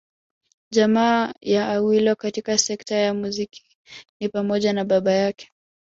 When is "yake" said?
5.11-5.51